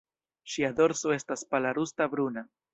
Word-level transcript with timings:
Ŝia 0.53 0.71
dorso 0.79 1.15
estas 1.17 1.45
pala 1.53 1.77
rusta-bruna. 1.81 2.49